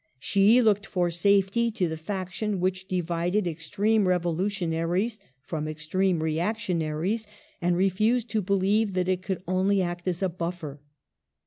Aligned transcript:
She 0.17 0.63
looked 0.63 0.87
for 0.87 1.11
safety 1.11 1.69
to 1.69 1.87
the 1.87 1.95
fac 1.95 2.33
tion 2.33 2.59
which 2.59 2.87
divided 2.87 3.45
extreme 3.45 4.07
revolutionaries 4.07 5.19
from 5.43 5.67
extreme 5.67 6.23
reactionaries, 6.23 7.27
and 7.61 7.77
refused 7.77 8.27
to 8.31 8.41
believe 8.41 8.93
that 8.93 9.07
it 9.07 9.21
could 9.21 9.43
only 9.47 9.79
act 9.79 10.07
as 10.07 10.23
a 10.23 10.29
buffer. 10.29 10.79